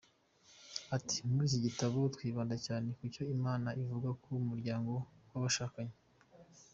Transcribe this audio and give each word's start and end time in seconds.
Ati 0.95 1.17
“Muri 1.29 1.45
iki 1.49 1.59
gitabo 1.65 1.97
twibanda 2.15 2.55
cyane 2.65 2.87
ku 2.97 3.03
cyo 3.13 3.23
Imana 3.35 3.69
ivuga 3.81 4.09
ku 4.21 4.29
muryango 4.49 4.93
n’abashakanye. 5.27 5.95